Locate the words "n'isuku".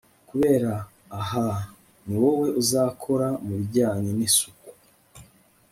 4.17-4.69